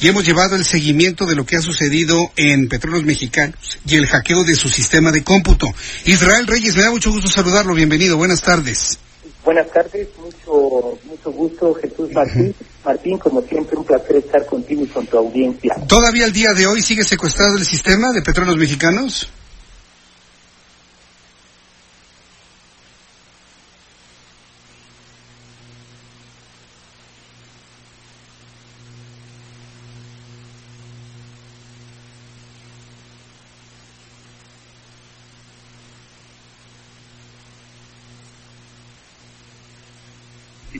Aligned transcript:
y 0.00 0.08
hemos 0.08 0.24
llevado 0.24 0.56
el 0.56 0.64
seguimiento 0.64 1.26
de 1.26 1.36
lo 1.36 1.44
que 1.44 1.56
ha 1.56 1.60
sucedido 1.60 2.30
en 2.36 2.68
Petróleos 2.68 3.04
Mexicanos 3.04 3.78
y 3.86 3.96
el 3.96 4.06
hackeo 4.06 4.44
de 4.44 4.56
su 4.56 4.68
sistema 4.68 5.12
de 5.12 5.22
cómputo. 5.22 5.72
Israel 6.06 6.46
Reyes, 6.46 6.76
me 6.76 6.82
da 6.82 6.90
mucho 6.90 7.10
gusto 7.10 7.28
saludarlo. 7.28 7.74
Bienvenido. 7.74 8.16
Buenas 8.16 8.42
tardes. 8.42 8.98
Buenas 9.44 9.70
tardes, 9.70 10.08
mucho 10.18 10.98
mucho 11.04 11.32
gusto 11.32 11.74
Jesús 11.74 12.12
Martín. 12.12 12.54
Martín, 12.84 13.18
como 13.18 13.40
siempre, 13.42 13.76
un 13.76 13.84
placer 13.84 14.16
estar 14.16 14.44
contigo 14.44 14.84
y 14.84 14.86
con 14.86 15.06
tu 15.06 15.16
audiencia. 15.16 15.76
¿Todavía 15.86 16.26
al 16.26 16.32
día 16.32 16.52
de 16.52 16.66
hoy 16.66 16.82
sigue 16.82 17.04
secuestrado 17.04 17.56
el 17.56 17.64
sistema 17.64 18.12
de 18.12 18.22
Petróleos 18.22 18.58
Mexicanos? 18.58 19.30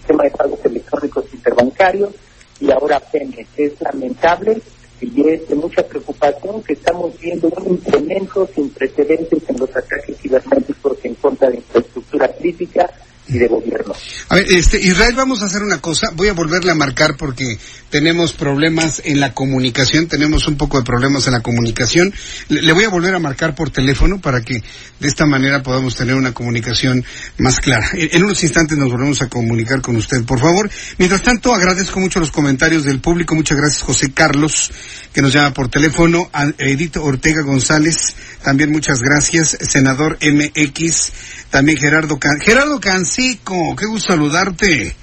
Sistema 0.00 0.24
de 0.24 0.30
pagos 0.30 0.58
electrónicos 0.64 1.24
interbancarios 1.32 2.10
y 2.58 2.70
ahora 2.70 3.00
Pemex. 3.00 3.48
Es 3.56 3.80
lamentable 3.80 4.60
y 5.00 5.28
es 5.28 5.48
de 5.48 5.54
mucha 5.54 5.82
preocupación 5.82 6.62
que 6.62 6.74
estamos 6.74 7.18
viendo 7.18 7.48
un 7.48 7.74
incremento 7.74 8.48
sin 8.54 8.70
precedentes 8.70 9.42
en 9.48 9.58
los 9.58 9.74
ataques 9.74 10.16
cibernéticos 10.18 10.98
en 11.04 11.14
contra 11.14 11.50
de 11.50 11.56
infraestructura 11.56 12.28
crítica 12.28 12.90
y 13.30 13.38
de 13.38 13.46
gobierno. 13.46 13.94
A 14.28 14.34
ver, 14.34 14.46
este, 14.50 14.78
Israel, 14.78 15.14
vamos 15.16 15.42
a 15.42 15.46
hacer 15.46 15.62
una 15.62 15.80
cosa. 15.80 16.10
Voy 16.14 16.28
a 16.28 16.32
volverle 16.32 16.72
a 16.72 16.74
marcar 16.74 17.16
porque 17.16 17.58
tenemos 17.90 18.32
problemas 18.32 19.02
en 19.04 19.20
la 19.20 19.32
comunicación, 19.34 20.06
tenemos 20.06 20.46
un 20.48 20.56
poco 20.56 20.78
de 20.78 20.84
problemas 20.84 21.26
en 21.26 21.32
la 21.34 21.40
comunicación. 21.40 22.12
Le, 22.48 22.72
voy 22.72 22.84
a 22.84 22.88
volver 22.88 23.14
a 23.14 23.18
marcar 23.18 23.54
por 23.54 23.70
teléfono 23.70 24.20
para 24.20 24.40
que 24.40 24.54
de 24.54 25.08
esta 25.08 25.26
manera 25.26 25.62
podamos 25.62 25.94
tener 25.96 26.14
una 26.14 26.32
comunicación 26.32 27.04
más 27.38 27.60
clara. 27.60 27.88
En, 27.94 28.08
en 28.12 28.24
unos 28.24 28.42
instantes 28.42 28.76
nos 28.76 28.90
volvemos 28.90 29.22
a 29.22 29.28
comunicar 29.28 29.80
con 29.80 29.96
usted, 29.96 30.24
por 30.24 30.40
favor. 30.40 30.68
Mientras 30.98 31.22
tanto, 31.22 31.54
agradezco 31.54 32.00
mucho 32.00 32.20
los 32.20 32.32
comentarios 32.32 32.84
del 32.84 33.00
público. 33.00 33.34
Muchas 33.34 33.58
gracias, 33.58 33.82
José 33.82 34.12
Carlos, 34.12 34.70
que 35.12 35.22
nos 35.22 35.32
llama 35.32 35.54
por 35.54 35.68
teléfono. 35.68 36.28
A 36.32 36.46
Edith 36.58 36.96
Ortega 36.96 37.42
González, 37.42 38.14
también 38.42 38.70
muchas 38.70 39.00
gracias. 39.00 39.56
Senador 39.60 40.18
MX, 40.20 41.12
también 41.50 41.78
Gerardo 41.78 42.18
Can 42.18 42.40
Gerardo 42.40 42.80
Canseco, 42.80 43.76
qué 43.76 43.86
gusto 43.86 44.12
saludarte. 44.12 44.96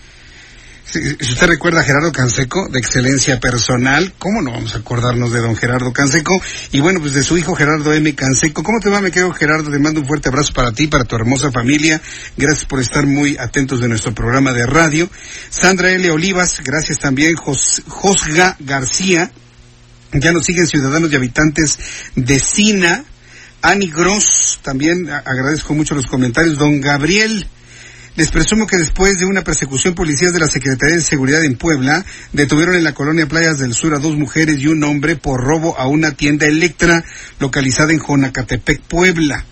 Si, 0.90 1.00
usted 1.00 1.48
recuerda 1.48 1.82
a 1.82 1.84
Gerardo 1.84 2.14
Canseco, 2.14 2.70
de 2.70 2.80
excelencia 2.80 3.42
personal, 3.42 4.14
¿cómo 4.18 4.42
no 4.42 4.52
vamos 4.52 4.74
a 4.74 4.78
acordarnos 4.78 5.34
de 5.34 5.42
don 5.42 5.58
Gerardo 5.58 5.92
Canseco? 5.92 6.42
Y 6.72 6.80
bueno, 6.80 7.02
pues 7.02 7.14
de 7.14 7.26
su 7.26 7.38
hijo 7.38 7.56
Gerardo 7.56 7.92
M. 7.92 8.16
Canseco. 8.16 8.64
¿Cómo 8.64 8.80
te 8.80 8.90
va, 8.90 9.02
me 9.02 9.12
quedo 9.12 9.34
Gerardo? 9.34 9.70
Te 9.70 9.80
mando 9.80 10.00
un 10.00 10.08
fuerte 10.08 10.30
abrazo 10.30 10.54
para 10.54 10.72
ti, 10.72 10.88
para 10.88 11.04
tu 11.04 11.18
hermosa 11.18 11.52
familia. 11.52 12.02
Gracias 12.38 12.64
por 12.64 12.80
estar 12.80 13.06
muy 13.06 13.36
atentos 13.38 13.82
de 13.82 13.90
nuestro 13.90 14.16
programa 14.16 14.54
de 14.54 14.66
radio. 14.66 15.10
Sandra 15.50 15.92
L. 15.92 16.10
Olivas, 16.10 16.62
gracias 16.64 17.00
también. 17.00 17.36
Jos, 17.36 17.82
Josga 17.88 18.56
García, 18.60 19.30
ya 20.14 20.32
nos 20.32 20.46
siguen 20.46 20.68
ciudadanos 20.68 21.12
y 21.12 21.18
habitantes 21.18 21.80
de 22.16 22.40
Sina. 22.40 23.04
Ani 23.68 23.88
Gross, 23.88 24.62
también 24.62 25.10
agradezco 25.10 25.74
mucho 25.74 25.94
los 25.94 26.08
comentarios. 26.08 26.58
Don 26.58 26.80
Gabriel, 26.80 27.46
les 28.16 28.32
presumo 28.32 28.66
que 28.66 28.78
después 28.78 29.20
de 29.20 29.26
una 29.26 29.44
persecución 29.44 29.94
policial 29.94 30.32
de 30.32 30.40
la 30.40 30.48
Secretaría 30.48 30.96
de 30.96 31.02
Seguridad 31.02 31.44
en 31.44 31.58
Puebla, 31.58 32.06
detuvieron 32.32 32.76
en 32.76 32.86
la 32.86 32.94
colonia 32.94 33.28
Playas 33.28 33.60
del 33.60 33.74
Sur 33.74 33.94
a 33.94 34.00
dos 34.00 34.16
mujeres 34.16 34.58
y 34.62 34.68
un 34.68 34.82
hombre 34.86 35.18
por 35.18 35.44
robo 35.44 35.78
a 35.78 35.86
una 35.86 36.14
tienda 36.14 36.46
Electra 36.46 37.04
localizada 37.42 37.92
en 37.92 38.00
Jonacatepec, 38.00 38.84
Puebla. 38.84 39.44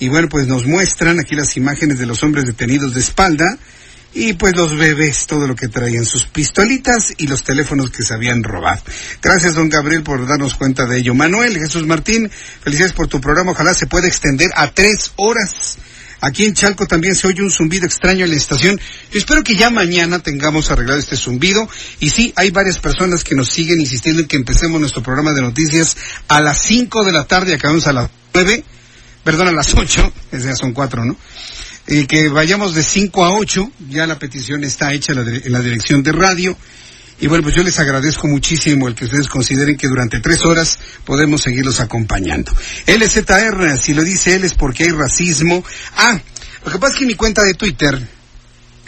Y 0.00 0.08
bueno, 0.08 0.28
pues 0.28 0.48
nos 0.48 0.66
muestran 0.66 1.20
aquí 1.20 1.36
las 1.36 1.56
imágenes 1.56 2.00
de 2.00 2.06
los 2.06 2.20
hombres 2.24 2.46
detenidos 2.46 2.94
de 2.94 3.00
espalda 3.00 3.58
y 4.14 4.34
pues 4.34 4.54
los 4.56 4.76
bebés, 4.76 5.26
todo 5.26 5.46
lo 5.46 5.56
que 5.56 5.68
traían, 5.68 6.04
sus 6.04 6.26
pistolitas 6.26 7.14
y 7.16 7.26
los 7.26 7.42
teléfonos 7.42 7.90
que 7.90 8.02
se 8.02 8.14
habían 8.14 8.42
robado. 8.42 8.82
Gracias, 9.22 9.54
don 9.54 9.68
Gabriel, 9.68 10.02
por 10.02 10.26
darnos 10.26 10.54
cuenta 10.54 10.86
de 10.86 10.98
ello. 10.98 11.14
Manuel, 11.14 11.58
Jesús 11.58 11.86
Martín, 11.86 12.30
felicidades 12.62 12.94
por 12.94 13.08
tu 13.08 13.20
programa. 13.20 13.52
Ojalá 13.52 13.74
se 13.74 13.86
pueda 13.86 14.06
extender 14.06 14.50
a 14.54 14.70
tres 14.70 15.12
horas. 15.16 15.78
Aquí 16.20 16.44
en 16.44 16.54
Chalco 16.54 16.86
también 16.86 17.16
se 17.16 17.26
oye 17.26 17.42
un 17.42 17.50
zumbido 17.50 17.84
extraño 17.84 18.24
en 18.24 18.30
la 18.30 18.36
estación. 18.36 18.80
Yo 19.10 19.18
espero 19.18 19.42
que 19.42 19.56
ya 19.56 19.70
mañana 19.70 20.20
tengamos 20.20 20.70
arreglado 20.70 21.00
este 21.00 21.16
zumbido. 21.16 21.68
Y 21.98 22.10
sí, 22.10 22.32
hay 22.36 22.50
varias 22.50 22.78
personas 22.78 23.24
que 23.24 23.34
nos 23.34 23.48
siguen 23.48 23.80
insistiendo 23.80 24.22
en 24.22 24.28
que 24.28 24.36
empecemos 24.36 24.80
nuestro 24.80 25.02
programa 25.02 25.32
de 25.32 25.42
noticias 25.42 25.96
a 26.28 26.40
las 26.40 26.62
cinco 26.62 27.02
de 27.02 27.10
la 27.10 27.24
tarde, 27.24 27.54
acabamos 27.54 27.88
a 27.88 27.92
las 27.92 28.10
nueve, 28.32 28.62
perdón, 29.24 29.48
a 29.48 29.52
las 29.52 29.74
ocho, 29.74 30.12
ya 30.30 30.54
son 30.54 30.72
cuatro, 30.72 31.04
¿no? 31.04 31.16
Eh, 31.86 32.06
que 32.06 32.28
vayamos 32.28 32.74
de 32.74 32.82
5 32.82 33.24
a 33.24 33.34
8, 33.34 33.72
ya 33.90 34.06
la 34.06 34.18
petición 34.18 34.64
está 34.64 34.92
hecha 34.92 35.12
en 35.12 35.52
la, 35.52 35.60
dirección 35.60 36.02
de 36.02 36.12
radio. 36.12 36.56
Y 37.20 37.26
bueno, 37.26 37.44
pues 37.44 37.54
yo 37.54 37.62
les 37.62 37.78
agradezco 37.78 38.26
muchísimo 38.26 38.88
el 38.88 38.94
que 38.94 39.04
ustedes 39.04 39.28
consideren 39.28 39.76
que 39.76 39.88
durante 39.88 40.20
tres 40.20 40.44
horas 40.44 40.78
podemos 41.04 41.42
seguirlos 41.42 41.80
acompañando. 41.80 42.52
LZR, 42.86 43.78
si 43.78 43.94
lo 43.94 44.02
dice 44.02 44.34
él 44.34 44.44
es 44.44 44.54
porque 44.54 44.84
hay 44.84 44.90
racismo. 44.90 45.64
Ah, 45.96 46.20
lo 46.64 46.72
que 46.72 46.78
pasa 46.78 46.94
es 46.94 46.98
que 46.98 47.04
en 47.04 47.08
mi 47.08 47.14
cuenta 47.14 47.42
de 47.42 47.54
Twitter 47.54 48.00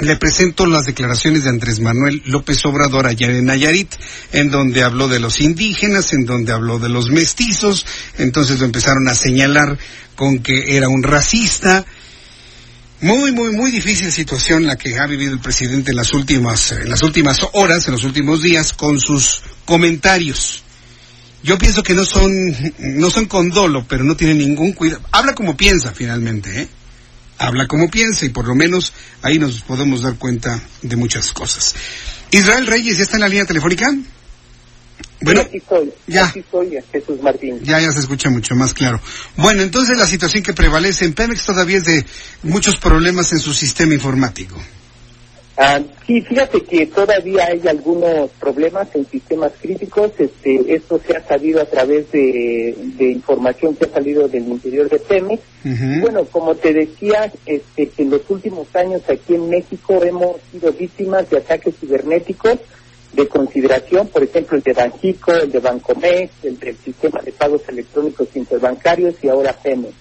le 0.00 0.16
presento 0.16 0.66
las 0.66 0.86
declaraciones 0.86 1.44
de 1.44 1.50
Andrés 1.50 1.78
Manuel 1.78 2.22
López 2.26 2.64
Obrador 2.66 3.06
ayer 3.06 3.30
en 3.30 3.46
Nayarit, 3.46 3.94
en 4.32 4.50
donde 4.50 4.82
habló 4.82 5.06
de 5.06 5.20
los 5.20 5.40
indígenas, 5.40 6.12
en 6.12 6.24
donde 6.24 6.52
habló 6.52 6.78
de 6.80 6.88
los 6.88 7.10
mestizos, 7.10 7.86
entonces 8.18 8.58
lo 8.58 8.66
empezaron 8.66 9.06
a 9.08 9.14
señalar 9.14 9.78
con 10.16 10.40
que 10.40 10.76
era 10.76 10.88
un 10.88 11.02
racista, 11.02 11.84
muy, 13.04 13.32
muy, 13.32 13.54
muy 13.54 13.70
difícil 13.70 14.10
situación 14.10 14.66
la 14.66 14.76
que 14.76 14.98
ha 14.98 15.06
vivido 15.06 15.34
el 15.34 15.38
presidente 15.38 15.90
en 15.90 15.98
las 15.98 16.14
últimas, 16.14 16.72
en 16.72 16.88
las 16.88 17.02
últimas 17.02 17.38
horas, 17.52 17.86
en 17.86 17.92
los 17.92 18.02
últimos 18.02 18.42
días, 18.42 18.72
con 18.72 18.98
sus 18.98 19.42
comentarios. 19.66 20.62
Yo 21.42 21.58
pienso 21.58 21.82
que 21.82 21.92
no 21.92 22.06
son, 22.06 22.32
no 22.78 23.10
son 23.10 23.26
con 23.26 23.50
dolo, 23.50 23.84
pero 23.86 24.04
no 24.04 24.16
tiene 24.16 24.32
ningún 24.32 24.72
cuidado. 24.72 25.02
Habla 25.12 25.34
como 25.34 25.54
piensa 25.54 25.92
finalmente, 25.92 26.62
¿eh? 26.62 26.68
Habla 27.36 27.68
como 27.68 27.90
piensa 27.90 28.24
y 28.24 28.30
por 28.30 28.48
lo 28.48 28.54
menos 28.54 28.94
ahí 29.20 29.38
nos 29.38 29.60
podemos 29.60 30.00
dar 30.00 30.14
cuenta 30.14 30.62
de 30.80 30.96
muchas 30.96 31.30
cosas. 31.34 31.74
Israel 32.30 32.66
Reyes, 32.66 32.96
¿ya 32.96 33.02
está 33.02 33.16
en 33.16 33.20
la 33.20 33.28
línea 33.28 33.44
telefónica? 33.44 33.94
Bueno, 35.24 35.40
aquí 35.40 35.56
estoy, 35.56 35.92
ya. 36.06 36.26
aquí 36.26 36.40
estoy, 36.40 36.78
Jesús 36.92 37.22
Martín. 37.22 37.60
Ya, 37.62 37.80
ya 37.80 37.90
se 37.92 38.00
escucha 38.00 38.30
mucho 38.30 38.54
más 38.54 38.74
claro. 38.74 39.00
Bueno, 39.36 39.62
entonces 39.62 39.96
la 39.96 40.06
situación 40.06 40.42
que 40.42 40.52
prevalece 40.52 41.04
en 41.04 41.14
Pemex 41.14 41.44
todavía 41.44 41.78
es 41.78 41.84
de 41.84 42.04
muchos 42.42 42.76
problemas 42.76 43.32
en 43.32 43.38
su 43.38 43.52
sistema 43.52 43.94
informático. 43.94 44.56
Ah, 45.56 45.80
sí, 46.04 46.20
fíjate 46.20 46.62
que 46.62 46.86
todavía 46.86 47.46
hay 47.46 47.66
algunos 47.68 48.28
problemas 48.40 48.88
en 48.94 49.06
sistemas 49.06 49.52
críticos. 49.62 50.10
Este, 50.18 50.74
esto 50.74 51.00
se 51.06 51.16
ha 51.16 51.24
sabido 51.24 51.60
a 51.62 51.64
través 51.64 52.10
de, 52.10 52.74
de 52.96 53.12
información 53.12 53.76
que 53.76 53.84
ha 53.84 53.90
salido 53.90 54.26
del 54.26 54.48
interior 54.48 54.88
de 54.90 54.98
Pemex. 54.98 55.42
Uh 55.64 55.68
-huh. 55.68 56.00
Bueno, 56.00 56.24
como 56.24 56.56
te 56.56 56.72
decía, 56.72 57.32
este, 57.46 57.88
que 57.88 58.02
en 58.02 58.10
los 58.10 58.22
últimos 58.28 58.66
años 58.74 59.02
aquí 59.08 59.36
en 59.36 59.48
México 59.48 60.02
hemos 60.02 60.36
sido 60.50 60.72
víctimas 60.72 61.30
de 61.30 61.38
ataques 61.38 61.74
cibernéticos 61.80 62.58
de 63.14 63.28
consideración, 63.28 64.08
por 64.08 64.22
ejemplo, 64.22 64.56
el 64.56 64.62
de 64.62 64.72
Banjico, 64.72 65.32
el 65.32 65.50
de 65.50 65.60
Bancomex, 65.60 66.30
el 66.44 66.58
del 66.58 66.76
sistema 66.78 67.20
de 67.22 67.32
pagos 67.32 67.62
electrónicos 67.68 68.28
interbancarios 68.34 69.14
y 69.22 69.28
ahora 69.28 69.52
Pemex. 69.52 69.94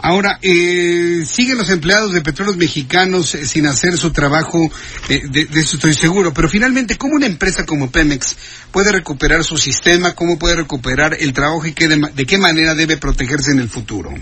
Ahora, 0.00 0.38
eh, 0.42 1.24
siguen 1.26 1.58
los 1.58 1.70
empleados 1.70 2.12
de 2.12 2.20
petróleos 2.20 2.56
mexicanos 2.56 3.34
eh, 3.34 3.44
sin 3.44 3.66
hacer 3.66 3.96
su 3.96 4.12
trabajo, 4.12 4.58
eh, 5.08 5.22
de, 5.28 5.46
de, 5.46 5.60
eso 5.60 5.74
estoy 5.76 5.92
seguro, 5.92 6.32
pero 6.32 6.48
finalmente, 6.48 6.96
¿cómo 6.96 7.16
una 7.16 7.26
empresa 7.26 7.66
como 7.66 7.90
Pemex 7.90 8.36
puede 8.70 8.92
recuperar 8.92 9.42
su 9.42 9.56
sistema? 9.56 10.14
¿Cómo 10.14 10.38
puede 10.38 10.54
recuperar 10.54 11.16
el 11.18 11.32
trabajo 11.32 11.66
y 11.66 11.72
qué 11.72 11.88
de, 11.88 12.00
de 12.14 12.26
qué 12.26 12.38
manera 12.38 12.76
debe 12.76 12.96
protegerse 12.96 13.50
en 13.50 13.58
el 13.58 13.68
futuro? 13.68 14.14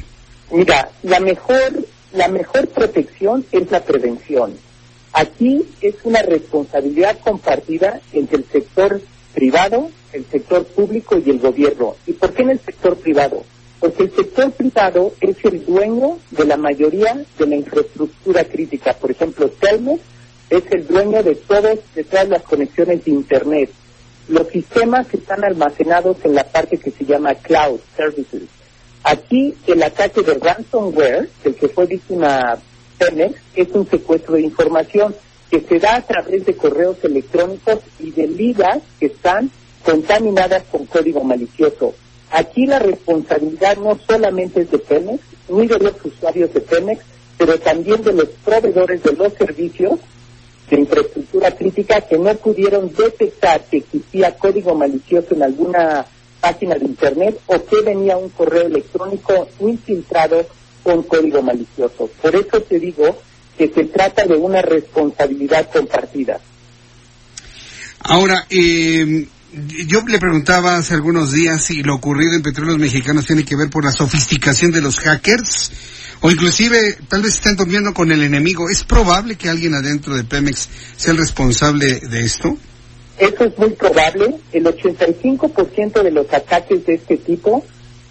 Mira, 0.51 0.89
la 1.03 1.21
mejor 1.21 1.87
la 2.13 2.29
mejor 2.29 2.67
protección 2.69 3.45
es 3.53 3.71
la 3.71 3.85
prevención. 3.85 4.55
Aquí 5.19 5.65
es 5.81 5.95
una 6.05 6.21
responsabilidad 6.21 7.19
compartida 7.21 8.03
entre 8.13 8.37
el 8.37 8.45
sector 8.45 9.01
privado, 9.33 9.89
el 10.13 10.27
sector 10.27 10.67
público 10.67 11.17
y 11.17 11.31
el 11.31 11.39
gobierno. 11.39 11.97
¿Y 12.07 12.13
por 12.13 12.35
qué 12.35 12.43
en 12.43 12.51
el 12.51 12.61
sector 12.61 12.99
privado? 12.99 13.43
Porque 13.81 14.03
el 14.03 14.15
sector 14.15 14.53
privado 14.53 15.15
es 15.23 15.43
el 15.43 15.65
dueño 15.65 16.19
de 16.33 16.45
la 16.45 16.59
mayoría 16.59 17.25
de 17.39 17.47
la 17.47 17.57
infraestructura 17.57 18.45
crítica. 18.45 18.93
Por 18.93 19.11
ejemplo, 19.11 19.49
Telmex 19.49 20.03
es 20.51 20.65
el 20.73 20.87
dueño 20.87 21.23
de, 21.23 21.35
todos, 21.35 21.79
de 21.95 22.05
todas 22.05 22.29
las 22.29 22.43
conexiones 22.43 23.03
de 23.07 23.11
Internet. 23.13 23.71
Los 24.29 24.49
sistemas 24.49 25.07
están 25.15 25.43
almacenados 25.45 26.19
en 26.25 26.35
la 26.35 26.45
parte 26.45 26.77
que 26.77 26.91
se 26.91 27.07
llama 27.07 27.35
Cloud 27.37 27.81
Services. 27.97 28.43
Aquí 29.03 29.55
el 29.67 29.83
ataque 29.83 30.21
de 30.21 30.35
ransomware, 30.35 31.31
el 31.43 31.55
que 31.55 31.69
fue 31.69 31.87
víctima 31.87 32.59
Telmex, 32.99 33.35
es 33.55 33.69
un 33.73 33.89
secuestro 33.89 34.35
de 34.35 34.43
información 34.43 35.15
que 35.51 35.61
se 35.61 35.79
da 35.79 35.97
a 35.97 36.03
través 36.03 36.45
de 36.45 36.57
correos 36.57 36.97
electrónicos 37.03 37.79
y 38.01 38.11
de 38.11 38.27
ligas 38.27 38.79
que 38.99 39.07
están 39.07 39.51
contaminadas 39.85 40.65
con 40.71 40.87
código 40.87 41.23
malicioso. 41.23 41.95
Aquí 42.31 42.67
la 42.67 42.81
responsabilidad 42.81 43.77
no 43.77 43.99
solamente 44.07 44.63
es 44.63 44.71
de 44.71 44.79
Pemex, 44.79 45.23
ni 45.49 45.67
de 45.67 45.79
los 45.79 45.95
usuarios 46.05 46.53
de 46.53 46.61
Pemex, 46.61 47.03
pero 47.39 47.59
también 47.61 48.03
de 48.03 48.13
los 48.13 48.29
proveedores 48.45 49.03
de 49.03 49.13
los 49.13 49.33
servicios 49.35 50.01
de 50.69 50.81
infraestructura 50.81 51.55
crítica 51.55 52.01
que 52.01 52.19
no 52.19 52.35
pudieron 52.35 52.93
detectar 52.93 53.63
que 53.65 53.79
existía 53.79 54.37
código 54.37 54.75
malicioso 54.75 55.35
en 55.35 55.45
alguna 55.45 56.07
página 56.41 56.75
de 56.75 56.85
Internet 56.85 57.39
o 57.47 57.65
que 57.65 57.83
venía 57.83 58.17
un 58.17 58.31
correo 58.31 58.67
electrónico 58.67 59.49
infiltrado 59.61 60.45
con 60.87 61.03
código 61.03 61.43
malicioso. 61.43 62.09
Por 62.23 62.37
eso 62.37 62.63
te 62.63 62.79
digo 62.79 63.21
que 63.59 63.69
se 63.75 63.87
trata 63.87 64.25
de 64.25 64.37
una 64.37 64.63
responsabilidad 64.63 65.69
compartida. 65.73 66.39
Ahora, 67.99 68.47
eh, 68.49 69.27
yo 69.89 70.03
le 70.07 70.21
preguntaba 70.21 70.77
hace 70.77 70.95
algunos 70.95 71.33
días 71.33 71.65
si 71.65 71.83
lo 71.83 71.97
ocurrido 71.97 72.35
en 72.35 72.43
Petróleos 72.43 72.79
Mexicanos 72.79 73.27
tiene 73.27 73.45
que 73.45 73.57
ver 73.57 73.69
por 73.69 73.85
la 73.85 73.91
sofisticación 73.91 74.71
de 74.71 74.81
los 74.81 75.01
hackers 75.01 75.73
o 76.21 76.31
inclusive 76.31 76.99
tal 77.09 77.23
vez 77.23 77.35
estén 77.35 77.57
durmiendo 77.57 77.93
con 77.93 78.13
el 78.13 78.23
enemigo. 78.23 78.71
¿Es 78.71 78.85
probable 78.85 79.35
que 79.35 79.49
alguien 79.49 79.75
adentro 79.75 80.15
de 80.15 80.23
Pemex 80.23 80.69
sea 80.97 81.15
el 81.15 81.19
responsable 81.19 81.99
de 81.99 82.21
esto? 82.21 82.57
Eso 83.19 83.45
es 83.45 83.59
muy 83.59 83.71
probable. 83.71 84.37
El 84.53 84.67
85% 84.67 86.05
de 86.05 86.11
los 86.13 86.33
ataques 86.33 86.87
de 86.87 86.95
este 86.95 87.17
tipo 87.17 87.65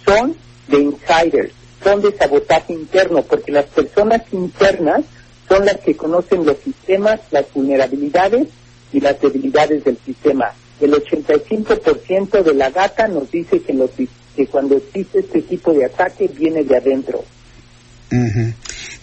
son 0.04 0.36
de 0.68 0.78
insiders, 0.78 1.52
son 1.86 2.02
de 2.02 2.16
sabotaje 2.16 2.72
interno, 2.72 3.22
porque 3.22 3.52
las 3.52 3.66
personas 3.66 4.22
internas 4.32 5.04
son 5.48 5.64
las 5.64 5.76
que 5.76 5.96
conocen 5.96 6.44
los 6.44 6.56
sistemas, 6.58 7.20
las 7.30 7.44
vulnerabilidades 7.54 8.48
y 8.92 8.98
las 8.98 9.20
debilidades 9.20 9.84
del 9.84 9.96
sistema. 10.04 10.46
El 10.80 10.90
85% 10.94 12.42
de 12.42 12.54
la 12.54 12.70
data 12.70 13.06
nos 13.06 13.30
dice 13.30 13.60
que, 13.60 13.72
los, 13.72 13.90
que 14.34 14.46
cuando 14.48 14.76
existe 14.76 15.20
este 15.20 15.42
tipo 15.42 15.72
de 15.72 15.84
ataque 15.84 16.28
viene 16.36 16.64
de 16.64 16.76
adentro. 16.76 17.24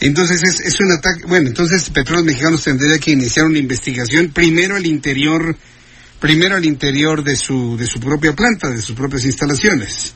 Entonces 0.02 0.44
es, 0.44 0.60
es, 0.60 0.80
un 0.82 0.92
ataque, 0.92 1.24
bueno, 1.26 1.48
entonces 1.48 1.90
Petróleos 1.90 2.26
Mexicanos 2.26 2.66
tendría 2.66 3.00
que 3.00 3.12
iniciar 3.12 3.46
una 3.46 3.60
investigación 3.60 4.30
primero 4.34 4.76
al 4.76 4.86
interior, 4.86 5.56
primero 6.20 6.58
al 6.58 6.66
interior 6.66 7.24
de 7.24 7.38
su, 7.38 7.78
de 7.78 7.88
su 7.88 8.02
propia 8.02 8.34
planta, 8.34 8.70
de 8.70 8.82
sus 8.82 8.94
propias 8.94 9.24
instalaciones. 9.24 10.14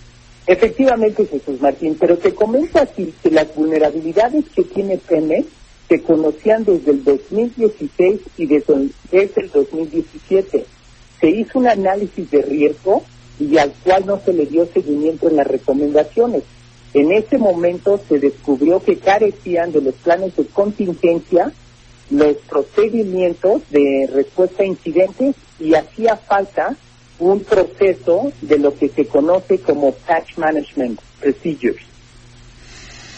Efectivamente, 0.48 1.26
Jesús 1.26 1.62
Martín, 1.62 1.98
pero 2.00 2.18
te 2.18 2.34
comento 2.34 2.80
aquí 2.80 3.14
que 3.22 3.30
las 3.30 3.54
vulnerabilidades 3.54 4.46
que 4.56 4.64
tiene 4.64 4.98
Pemex 4.98 5.46
se 5.90 6.02
conocían 6.02 6.64
desde 6.64 6.92
el 6.92 7.04
2016 7.04 8.22
y 8.38 8.46
desde, 8.46 8.90
desde 9.12 9.42
el 9.42 9.52
2017. 9.52 10.66
Se 11.20 11.30
hizo 11.30 11.60
un 11.60 11.68
análisis 11.68 12.32
de 12.32 12.42
riesgo 12.42 13.04
y 13.40 13.58
al 13.58 13.74
cual 13.84 14.06
no 14.06 14.20
se 14.24 14.34
le 14.34 14.46
dio 14.46 14.66
seguimiento 14.68 15.30
en 15.30 15.36
las 15.36 15.48
recomendaciones. 15.48 16.44
En 16.94 17.12
ese 17.12 17.38
momento 17.38 18.00
se 18.08 18.18
descubrió 18.18 18.82
que 18.82 18.98
carecían 18.98 19.74
de 19.74 19.82
los 19.82 19.96
planes 19.96 20.36
de 20.38 20.46
contingencia, 20.46 21.52
los 22.10 22.38
procedimientos 22.50 23.62
de 23.70 24.10
respuesta 24.14 24.64
a 24.64 24.66
incidentes 24.66 25.36
y 25.60 25.74
hacía 25.74 26.16
falta 26.16 26.78
un 27.20 27.44
proceso 27.44 28.32
de 28.42 28.60
lo 28.60 28.76
que 28.78 28.90
se 28.90 29.08
conoce 29.08 29.60
como 29.60 29.92
patch 29.92 30.38
management 30.38 31.00
procedures. 31.20 31.84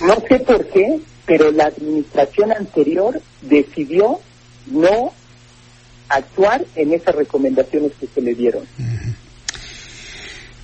No 0.02 0.16
sé 0.28 0.40
por 0.40 0.66
qué, 0.68 1.02
pero 1.26 1.52
la 1.52 1.66
administración 1.66 2.52
anterior 2.52 3.22
decidió 3.42 4.20
no 4.68 5.14
actuar 6.08 6.66
en 6.76 6.94
esas 6.94 7.16
recomendaciones 7.16 7.92
que 8.00 8.08
se 8.08 8.22
le 8.22 8.34
dieron. 8.34 8.64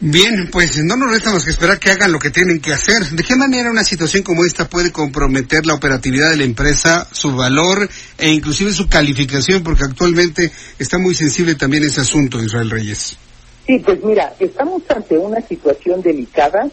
Bien, 0.08 0.50
pues 0.52 0.78
no 0.84 0.96
nos 0.98 1.10
resta 1.10 1.32
más 1.32 1.44
que 1.46 1.50
esperar 1.50 1.80
que 1.80 1.90
hagan 1.90 2.12
lo 2.12 2.20
que 2.20 2.30
tienen 2.30 2.62
que 2.62 2.72
hacer. 2.72 3.04
¿De 3.10 3.24
qué 3.24 3.36
manera 3.36 3.72
una 3.72 3.84
situación 3.84 4.22
como 4.22 4.46
esta 4.46 4.70
puede 4.70 4.92
comprometer 4.92 5.66
la 5.66 5.74
operatividad 5.74 6.30
de 6.30 6.38
la 6.38 6.44
empresa, 6.44 7.08
su 7.12 7.36
valor 7.36 7.90
e 8.20 8.30
inclusive 8.30 8.72
su 8.72 8.88
calificación? 8.88 9.64
Porque 9.64 9.84
actualmente 9.84 10.52
está 10.78 11.00
muy 11.00 11.16
sensible 11.16 11.56
también 11.56 11.86
ese 11.86 12.02
asunto, 12.02 12.40
Israel 12.40 12.70
Reyes. 12.70 13.18
Sí, 13.66 13.80
pues 13.80 14.04
mira, 14.04 14.36
estamos 14.40 14.84
ante 14.90 15.18
una 15.18 15.42
situación 15.42 16.04
delicada, 16.04 16.70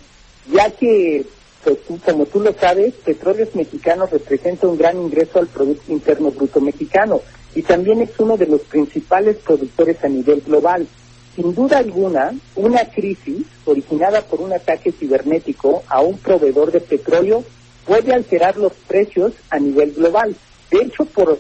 ya 0.52 0.70
que, 0.70 1.24
pues, 1.64 1.78
como 2.04 2.26
tú 2.26 2.40
lo 2.40 2.52
sabes, 2.52 2.92
Petróleos 3.02 3.54
Mexicanos 3.54 4.10
representa 4.10 4.68
un 4.68 4.76
gran 4.76 4.98
ingreso 4.98 5.38
al 5.38 5.46
Producto 5.46 5.90
Interno 5.90 6.32
Bruto 6.32 6.60
Mexicano 6.60 7.22
y 7.54 7.62
también 7.62 8.02
es 8.02 8.10
uno 8.18 8.36
de 8.36 8.46
los 8.46 8.60
principales 8.60 9.38
productores 9.38 10.04
a 10.04 10.08
nivel 10.08 10.42
global. 10.42 10.86
Sin 11.34 11.54
duda 11.54 11.78
alguna, 11.78 12.34
una 12.56 12.84
crisis 12.84 13.46
originada 13.64 14.20
por 14.20 14.42
un 14.42 14.52
ataque 14.52 14.92
cibernético 14.92 15.82
a 15.88 16.02
un 16.02 16.18
proveedor 16.18 16.72
de 16.72 16.80
petróleo 16.80 17.42
puede 17.86 18.12
alterar 18.12 18.58
los 18.58 18.72
precios 18.86 19.32
a 19.48 19.58
nivel 19.58 19.92
global. 19.92 20.36
De 20.70 20.78
hecho, 20.78 21.04
por, 21.06 21.38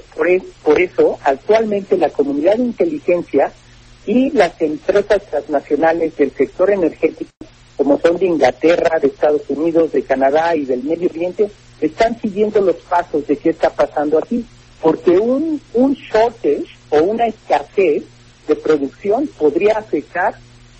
por, 0.64 0.80
eso, 0.80 1.18
actualmente 1.24 1.96
la 1.96 2.10
comunidad 2.10 2.56
de 2.56 2.64
inteligencia 2.64 3.52
y 4.06 4.30
las 4.30 4.60
empresas 4.60 5.22
transnacionales 5.30 6.16
del 6.16 6.32
sector 6.32 6.70
energético, 6.70 7.30
como 7.76 7.98
son 7.98 8.16
de 8.16 8.26
Inglaterra, 8.26 8.98
de 8.98 9.08
Estados 9.08 9.42
Unidos, 9.48 9.92
de 9.92 10.02
Canadá 10.02 10.56
y 10.56 10.64
del 10.64 10.82
Medio 10.84 11.08
Oriente, 11.08 11.50
están 11.80 12.18
siguiendo 12.20 12.60
los 12.60 12.76
pasos 12.76 13.26
de 13.26 13.36
qué 13.36 13.50
está 13.50 13.70
pasando 13.70 14.18
aquí. 14.18 14.44
Porque 14.80 15.12
un, 15.12 15.60
un 15.74 15.94
shortage 15.94 16.66
o 16.90 17.02
una 17.02 17.26
escasez 17.26 18.02
de 18.52 18.60
producción 18.60 19.28
podría 19.38 19.78
afectar 19.78 20.34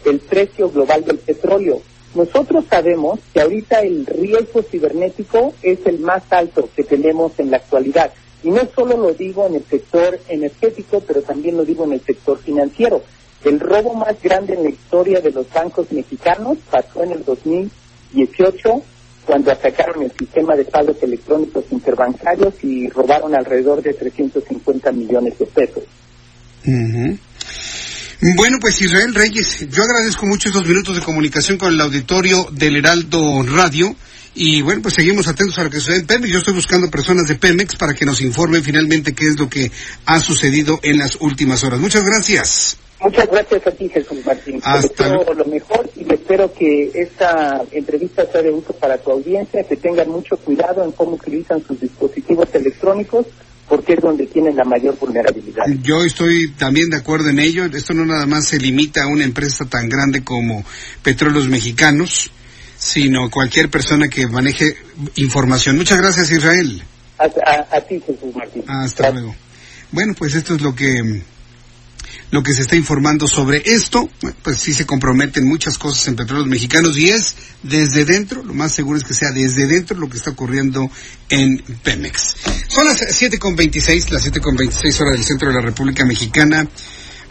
el 0.04 0.20
precio 0.20 0.70
global 0.70 1.04
del 1.04 1.18
petróleo. 1.18 1.80
Nosotros 2.14 2.64
sabemos 2.68 3.20
que 3.32 3.40
ahorita 3.40 3.80
el 3.80 4.04
riesgo 4.04 4.62
cibernético 4.62 5.54
es 5.62 5.78
el 5.86 6.00
más 6.00 6.22
alto 6.30 6.68
que 6.76 6.84
tenemos 6.84 7.32
en 7.38 7.50
la 7.50 7.56
actualidad. 7.56 8.12
Y 8.42 8.50
no 8.50 8.60
solo 8.74 8.96
lo 8.98 9.14
digo 9.14 9.46
en 9.46 9.54
el 9.54 9.64
sector 9.64 10.18
energético, 10.28 11.00
pero 11.00 11.22
también 11.22 11.56
lo 11.56 11.64
digo 11.64 11.84
en 11.84 11.92
el 11.92 12.00
sector 12.00 12.38
financiero. 12.38 13.02
El 13.44 13.58
robo 13.58 13.94
más 13.94 14.20
grande 14.20 14.54
en 14.54 14.64
la 14.64 14.70
historia 14.70 15.20
de 15.20 15.30
los 15.30 15.50
bancos 15.50 15.90
mexicanos 15.90 16.58
pasó 16.70 17.02
en 17.02 17.12
el 17.12 17.24
2018 17.24 18.82
cuando 19.24 19.52
atacaron 19.52 20.02
el 20.02 20.12
sistema 20.12 20.54
de 20.56 20.64
pagos 20.64 21.02
electrónicos 21.02 21.64
interbancarios 21.70 22.54
y 22.62 22.88
robaron 22.88 23.34
alrededor 23.34 23.80
de 23.80 23.94
350 23.94 24.92
millones 24.92 25.38
de 25.38 25.46
pesos. 25.46 25.84
Bueno, 28.24 28.58
pues 28.60 28.80
Israel 28.80 29.12
Reyes, 29.16 29.66
yo 29.68 29.82
agradezco 29.82 30.26
mucho 30.26 30.48
estos 30.48 30.64
minutos 30.64 30.94
de 30.94 31.02
comunicación 31.02 31.58
con 31.58 31.74
el 31.74 31.80
auditorio 31.80 32.46
del 32.52 32.76
Heraldo 32.76 33.42
Radio. 33.42 33.96
Y 34.36 34.62
bueno, 34.62 34.80
pues 34.80 34.94
seguimos 34.94 35.26
atentos 35.26 35.58
a 35.58 35.64
lo 35.64 35.70
que 35.70 35.80
sucede 35.80 35.96
en 35.96 36.06
Pemex. 36.06 36.30
Yo 36.32 36.38
estoy 36.38 36.54
buscando 36.54 36.88
personas 36.88 37.26
de 37.26 37.34
Pemex 37.34 37.74
para 37.74 37.94
que 37.94 38.06
nos 38.06 38.20
informen 38.20 38.62
finalmente 38.62 39.12
qué 39.12 39.26
es 39.26 39.40
lo 39.40 39.48
que 39.48 39.72
ha 40.06 40.20
sucedido 40.20 40.78
en 40.84 40.98
las 40.98 41.16
últimas 41.16 41.64
horas. 41.64 41.80
Muchas 41.80 42.04
gracias. 42.04 42.76
Muchas 43.00 43.28
gracias 43.28 43.66
a 43.66 43.72
ti, 43.72 43.88
Jesús 43.88 44.24
Martín. 44.24 44.60
Hasta 44.62 45.08
luego. 45.08 45.34
lo 45.34 45.44
mejor 45.46 45.90
y 45.96 46.02
espero 46.14 46.54
que 46.54 46.92
esta 46.94 47.60
entrevista 47.72 48.24
sea 48.30 48.40
de 48.40 48.52
uso 48.52 48.72
para 48.74 48.98
tu 48.98 49.10
audiencia, 49.10 49.64
que 49.64 49.74
tengan 49.74 50.08
mucho 50.08 50.36
cuidado 50.36 50.84
en 50.84 50.92
cómo 50.92 51.14
utilizan 51.14 51.60
sus 51.66 51.80
dispositivos 51.80 52.48
electrónicos 52.52 53.26
porque 53.72 53.94
es 53.94 54.00
donde 54.02 54.26
tienen 54.26 54.54
la 54.54 54.64
mayor 54.64 54.98
vulnerabilidad. 54.98 55.64
Yo 55.82 56.04
estoy 56.04 56.50
también 56.58 56.90
de 56.90 56.98
acuerdo 56.98 57.30
en 57.30 57.38
ello. 57.38 57.64
Esto 57.64 57.94
no 57.94 58.04
nada 58.04 58.26
más 58.26 58.46
se 58.46 58.58
limita 58.58 59.04
a 59.04 59.06
una 59.06 59.24
empresa 59.24 59.64
tan 59.64 59.88
grande 59.88 60.22
como 60.22 60.62
Petróleos 61.02 61.48
Mexicanos, 61.48 62.30
sino 62.76 63.30
cualquier 63.30 63.70
persona 63.70 64.08
que 64.08 64.26
maneje 64.26 64.76
información. 65.14 65.78
Muchas 65.78 65.96
gracias, 65.96 66.30
Israel. 66.30 66.82
A, 67.16 67.80
ti, 67.80 67.98
Jesús 67.98 68.36
Martín. 68.36 68.62
Hasta 68.66 69.10
luego. 69.10 69.34
Bueno, 69.90 70.12
pues 70.18 70.34
esto 70.34 70.54
es 70.56 70.60
lo 70.60 70.74
que 70.74 71.22
lo 72.32 72.42
que 72.42 72.54
se 72.54 72.62
está 72.62 72.76
informando 72.76 73.28
sobre 73.28 73.62
esto, 73.62 74.10
pues 74.42 74.58
sí 74.58 74.72
se 74.72 74.86
comprometen 74.86 75.46
muchas 75.46 75.76
cosas 75.76 76.08
en 76.08 76.16
petróleos 76.16 76.48
mexicanos 76.48 76.96
y 76.96 77.10
es 77.10 77.36
desde 77.62 78.06
dentro, 78.06 78.42
lo 78.42 78.54
más 78.54 78.72
seguro 78.72 78.96
es 78.96 79.04
que 79.04 79.12
sea 79.12 79.32
desde 79.32 79.66
dentro 79.66 79.98
lo 79.98 80.08
que 80.08 80.16
está 80.16 80.30
ocurriendo 80.30 80.90
en 81.28 81.62
Pemex. 81.82 82.36
Son 82.68 82.86
las 82.86 83.02
7.26, 83.02 84.08
las 84.08 84.26
7.26 84.26 85.00
horas 85.02 85.12
del 85.12 85.24
centro 85.24 85.48
de 85.48 85.54
la 85.54 85.60
República 85.60 86.06
Mexicana. 86.06 86.66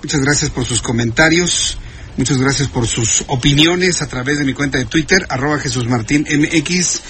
Muchas 0.03 0.21
gracias 0.21 0.51
por 0.51 0.65
sus 0.65 0.83
comentarios. 0.83 1.79
Muchas 2.17 2.37
gracias 2.37 2.67
por 2.69 2.85
sus 2.85 3.23
opiniones 3.27 4.03
a 4.03 4.07
través 4.07 4.37
de 4.37 4.45
mi 4.45 4.53
cuenta 4.53 4.77
de 4.77 4.85
Twitter, 4.85 5.25
arroba 5.29 5.57
Jesús 5.57 5.87
Martín 5.87 6.27
MX. 6.29 7.01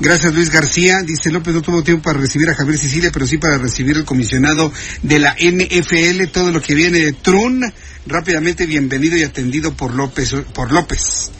Gracias 0.00 0.34
Luis 0.34 0.50
García. 0.50 1.02
Dice 1.04 1.30
López 1.30 1.52
no 1.52 1.60
tuvo 1.60 1.82
tiempo 1.82 2.04
para 2.04 2.18
recibir 2.18 2.48
a 2.48 2.54
Javier 2.54 2.78
Sicilia, 2.78 3.10
pero 3.12 3.26
sí 3.26 3.36
para 3.36 3.58
recibir 3.58 3.98
el 3.98 4.06
comisionado 4.06 4.72
de 5.02 5.18
la 5.18 5.36
NFL. 5.38 6.24
Todo 6.32 6.52
lo 6.52 6.62
que 6.62 6.74
viene 6.74 7.00
de 7.00 7.12
Trun, 7.12 7.70
rápidamente 8.06 8.64
bienvenido 8.64 9.18
y 9.18 9.24
atendido 9.24 9.74
por 9.74 9.94
López. 9.94 10.34
Por 10.54 10.72
López. 10.72 11.30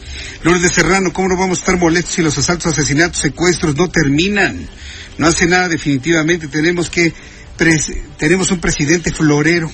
Lourdes 0.43 0.73
Serrano, 0.73 1.11
¿cómo 1.11 1.29
no 1.29 1.39
vamos 1.39 1.59
a 1.59 1.63
estar 1.63 1.79
molestos 1.79 2.15
si 2.17 2.23
los 2.23 2.37
asaltos, 2.37 2.75
asesinatos, 2.75 3.23
secuestros 3.23 3.77
no 3.77 3.89
terminan? 3.89 4.69
No 5.17 5.27
hace 5.27 5.47
nada 5.47 5.67
definitivamente. 5.69 6.47
Tenemos 6.49 6.91
que, 6.91 7.15
tenemos 8.19 8.51
un 8.51 8.61
presidente 8.61 9.11
florero 9.11 9.71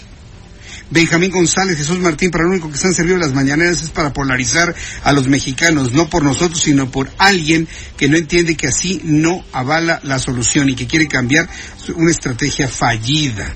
Benjamín 0.91 1.31
González, 1.31 1.77
Jesús 1.77 1.99
Martín, 1.99 2.31
para 2.31 2.45
lo 2.45 2.51
único 2.51 2.71
que 2.71 2.79
se 2.79 2.87
han 2.87 2.95
servido 2.95 3.17
las 3.17 3.35
mañaneras 3.35 3.83
es 3.83 3.91
para 3.91 4.13
polarizar 4.13 4.75
a 5.03 5.13
los 5.13 5.27
mexicanos, 5.27 5.93
no 5.93 6.09
por 6.09 6.23
nosotros, 6.23 6.63
sino 6.63 6.91
por 6.91 7.11
alguien 7.19 7.67
que 7.97 8.09
no 8.09 8.17
entiende 8.17 8.57
que 8.57 8.69
así 8.69 9.01
no 9.05 9.45
avala 9.53 10.01
la 10.05 10.19
solución 10.19 10.69
y 10.69 10.77
que 10.77 10.87
quiere 10.87 11.09
cambiar 11.09 11.49
una 11.95 12.11
estrategia 12.11 12.69
fallida. 12.69 13.53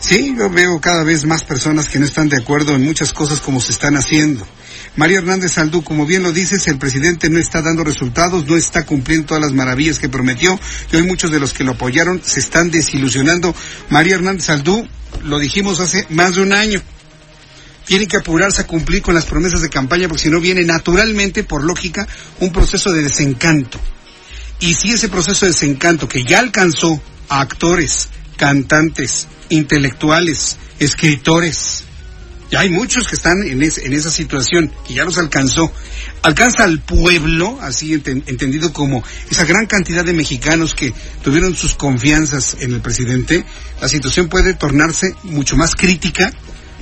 Sí, 0.00 0.34
yo 0.36 0.48
veo 0.48 0.80
cada 0.80 1.04
vez 1.04 1.24
más 1.24 1.44
personas 1.44 1.88
que 1.88 1.98
no 1.98 2.06
están 2.06 2.28
de 2.28 2.36
acuerdo 2.36 2.74
en 2.74 2.84
muchas 2.84 3.12
cosas 3.12 3.40
como 3.40 3.60
se 3.60 3.72
están 3.72 3.96
haciendo. 3.96 4.46
María 4.98 5.18
Hernández 5.18 5.56
Aldú, 5.58 5.84
como 5.84 6.06
bien 6.06 6.24
lo 6.24 6.32
dices, 6.32 6.66
el 6.66 6.76
presidente 6.76 7.30
no 7.30 7.38
está 7.38 7.62
dando 7.62 7.84
resultados, 7.84 8.48
no 8.48 8.56
está 8.56 8.84
cumpliendo 8.84 9.28
todas 9.28 9.40
las 9.40 9.52
maravillas 9.52 10.00
que 10.00 10.08
prometió 10.08 10.58
y 10.90 10.96
hoy 10.96 11.04
muchos 11.04 11.30
de 11.30 11.38
los 11.38 11.52
que 11.52 11.62
lo 11.62 11.70
apoyaron 11.70 12.20
se 12.24 12.40
están 12.40 12.72
desilusionando. 12.72 13.54
María 13.90 14.16
Hernández 14.16 14.50
Aldú, 14.50 14.88
lo 15.22 15.38
dijimos 15.38 15.78
hace 15.78 16.04
más 16.10 16.34
de 16.34 16.42
un 16.42 16.52
año. 16.52 16.82
Tiene 17.84 18.08
que 18.08 18.16
apurarse 18.16 18.62
a 18.62 18.66
cumplir 18.66 19.00
con 19.00 19.14
las 19.14 19.24
promesas 19.24 19.62
de 19.62 19.70
campaña 19.70 20.08
porque 20.08 20.24
si 20.24 20.30
no 20.30 20.40
viene 20.40 20.64
naturalmente, 20.64 21.44
por 21.44 21.62
lógica, 21.62 22.08
un 22.40 22.50
proceso 22.50 22.90
de 22.90 23.04
desencanto. 23.04 23.78
Y 24.58 24.74
si 24.74 24.90
ese 24.90 25.08
proceso 25.08 25.46
de 25.46 25.52
desencanto 25.52 26.08
que 26.08 26.24
ya 26.24 26.40
alcanzó 26.40 27.00
a 27.28 27.40
actores, 27.40 28.08
cantantes, 28.36 29.28
intelectuales, 29.48 30.56
escritores, 30.80 31.84
ya 32.50 32.60
hay 32.60 32.70
muchos 32.70 33.06
que 33.08 33.16
están 33.16 33.42
en, 33.42 33.62
esa 33.62 34.10
situación, 34.10 34.72
que 34.86 34.94
ya 34.94 35.04
los 35.04 35.18
alcanzó. 35.18 35.70
Alcanza 36.22 36.64
al 36.64 36.80
pueblo, 36.80 37.58
así 37.60 37.92
entendido 37.92 38.72
como 38.72 39.04
esa 39.30 39.44
gran 39.44 39.66
cantidad 39.66 40.04
de 40.04 40.14
mexicanos 40.14 40.74
que 40.74 40.94
tuvieron 41.22 41.54
sus 41.54 41.74
confianzas 41.74 42.56
en 42.60 42.72
el 42.72 42.80
presidente, 42.80 43.44
la 43.80 43.88
situación 43.88 44.28
puede 44.28 44.54
tornarse 44.54 45.14
mucho 45.24 45.56
más 45.56 45.74
crítica, 45.74 46.32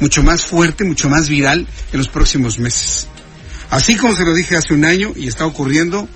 mucho 0.01 0.23
más 0.23 0.45
fuerte, 0.45 0.85
mucho 0.85 1.09
más 1.09 1.29
viral 1.29 1.67
en 1.93 1.99
los 1.99 2.09
próximos 2.09 2.59
meses. 2.59 3.09
Así 3.71 3.97
como 3.97 4.15
se 4.15 4.25
lo 4.25 4.35
dije 4.35 4.57
hace 4.57 4.73
un 4.73 4.85
año 4.85 5.13
y 5.17 5.27
está 5.27 5.47
ocurriendo, 5.47 6.09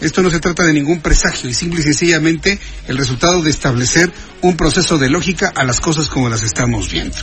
esto 0.00 0.22
no 0.22 0.30
se 0.30 0.40
trata 0.40 0.64
de 0.64 0.72
ningún 0.72 1.00
presagio 1.00 1.48
y 1.48 1.54
simple 1.54 1.80
y 1.80 1.84
sencillamente 1.84 2.58
el 2.86 2.98
resultado 2.98 3.42
de 3.42 3.50
establecer 3.50 4.12
un 4.42 4.56
proceso 4.56 4.98
de 4.98 5.08
lógica 5.08 5.52
a 5.54 5.64
las 5.64 5.80
cosas 5.80 6.08
como 6.08 6.28
las 6.28 6.42
estamos 6.42 6.90
viendo. 6.90 7.16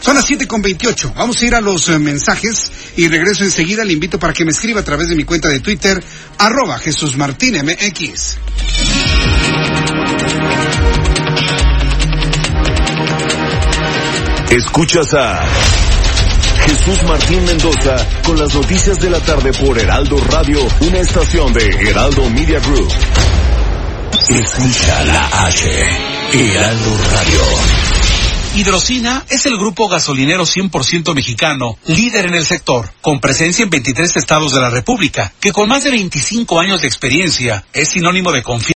Son 0.00 0.14
las 0.14 0.26
siete 0.26 0.46
con 0.46 0.62
veintiocho. 0.62 1.12
Vamos 1.16 1.40
a 1.40 1.46
ir 1.46 1.54
a 1.54 1.60
los 1.60 1.88
eh, 1.88 1.98
mensajes 1.98 2.70
y 2.96 3.08
regreso 3.08 3.44
enseguida. 3.44 3.84
Le 3.84 3.92
invito 3.92 4.18
para 4.18 4.32
que 4.32 4.44
me 4.44 4.52
escriba 4.52 4.80
a 4.80 4.84
través 4.84 5.08
de 5.08 5.16
mi 5.16 5.24
cuenta 5.24 5.48
de 5.48 5.60
Twitter, 5.60 6.02
arroba 6.38 6.78
Jesús 6.78 7.16
Martín 7.16 7.56
MX. 7.56 8.38
Escuchas 14.50 15.12
a 15.14 15.42
Jesús 16.66 17.02
Martín 17.04 17.44
Mendoza 17.44 17.96
con 18.24 18.38
las 18.38 18.52
noticias 18.54 18.98
de 18.98 19.10
la 19.10 19.20
tarde 19.20 19.52
por 19.52 19.78
Heraldo 19.78 20.16
Radio, 20.30 20.58
una 20.80 20.98
estación 20.98 21.52
de 21.52 21.64
Heraldo 21.64 22.28
Media 22.30 22.58
Group. 22.58 22.88
Escucha 24.28 25.04
la 25.04 25.46
H, 25.46 25.68
Heraldo 26.32 26.98
Radio. 27.12 27.40
Hidrocina 28.56 29.24
es 29.28 29.46
el 29.46 29.56
grupo 29.58 29.88
gasolinero 29.88 30.44
100% 30.44 31.14
mexicano, 31.14 31.78
líder 31.86 32.26
en 32.26 32.34
el 32.34 32.44
sector, 32.44 32.90
con 33.00 33.20
presencia 33.20 33.62
en 33.62 33.70
23 33.70 34.16
estados 34.16 34.52
de 34.52 34.60
la 34.60 34.70
República, 34.70 35.32
que 35.38 35.52
con 35.52 35.68
más 35.68 35.84
de 35.84 35.90
25 35.90 36.58
años 36.58 36.80
de 36.80 36.88
experiencia 36.88 37.64
es 37.72 37.90
sinónimo 37.90 38.32
de 38.32 38.42
confianza. 38.42 38.72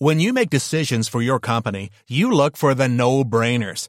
When 0.00 0.20
you 0.20 0.32
make 0.32 0.48
decisions 0.48 1.08
for 1.08 1.22
your 1.22 1.40
company, 1.40 1.90
you 2.08 2.30
look 2.30 2.56
for 2.56 2.74
the 2.74 2.88
no-brainers. 2.88 3.88